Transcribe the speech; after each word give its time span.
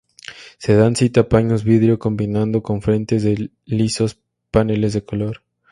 Se 0.57 0.73
dan 0.73 0.95
cita 0.95 1.29
paños 1.29 1.63
de 1.63 1.69
vidrio 1.73 1.99
combinado 1.99 2.63
con 2.63 2.81
frentes 2.81 3.21
de 3.21 3.51
lisos 3.65 4.19
paneles 4.49 4.93
de 4.93 5.05
color. 5.05 5.43